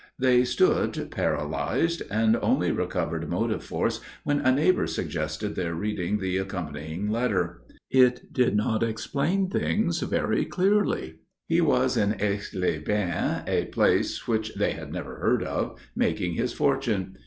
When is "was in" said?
11.61-12.15